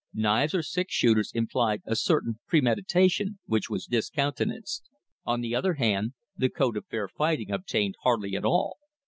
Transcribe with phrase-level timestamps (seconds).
[0.15, 4.89] Knives or six shooters implied a certain premeditation which was discountenanced.
[5.25, 8.77] On the other hand, the code of fair fighting obtained hardly at all.